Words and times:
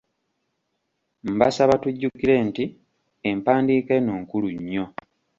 Mbasaba 1.33 1.73
tujjukire 1.83 2.35
nti 2.47 2.63
empandiika 3.29 3.91
eno 3.99 4.13
nkulu 4.21 4.47
nnyo. 4.57 4.85